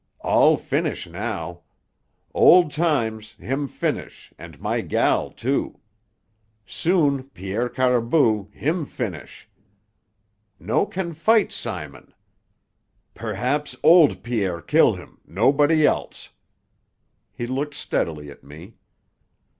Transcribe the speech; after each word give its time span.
"All 0.21 0.57
finish 0.57 1.05
now. 1.05 1.61
Old 2.33 2.71
times, 2.71 3.33
him 3.35 3.67
finish, 3.67 4.33
and 4.35 4.59
my 4.59 4.81
gal, 4.81 5.29
too. 5.29 5.79
Soon 6.65 7.25
Pierre 7.29 7.69
Caribou, 7.69 8.49
him 8.49 8.87
finish. 8.87 9.47
No 10.59 10.87
can 10.87 11.13
fight 11.13 11.51
Simon. 11.51 12.15
Perhaps 13.13 13.75
old 13.83 14.23
Pierre 14.23 14.59
kill 14.59 14.95
him, 14.95 15.19
nobody 15.23 15.85
else." 15.85 16.31
He 17.31 17.45
looked 17.45 17.75
steadily 17.75 18.31
at 18.31 18.43
me. 18.43 18.77